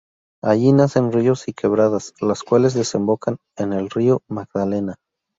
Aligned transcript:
Allí 0.43 0.71
nacen 0.73 1.11
ríos 1.11 1.47
y 1.47 1.53
quebradas, 1.53 2.15
los 2.21 2.41
cuales 2.41 2.73
desembocan 2.73 3.37
en 3.55 3.71
el 3.71 3.91
Río 3.91 4.21
Magdalena. 4.27 4.95